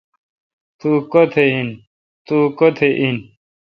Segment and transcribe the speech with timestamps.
[0.79, 0.89] تو
[2.59, 3.17] کتہ این؟